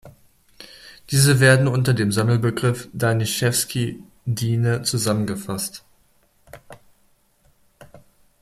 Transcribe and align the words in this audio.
Diese 1.11 1.39
werden 1.39 1.67
unter 1.67 1.93
dem 1.93 2.11
Sammelbegriff 2.11 2.89
Danishefsky-Diene 2.91 4.81
zusammengefasst. 4.81 5.83